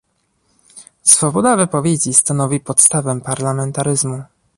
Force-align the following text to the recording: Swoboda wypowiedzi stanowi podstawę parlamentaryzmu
Swoboda 1.03 1.57
wypowiedzi 1.57 2.13
stanowi 2.13 2.59
podstawę 2.59 3.21
parlamentaryzmu 3.21 4.23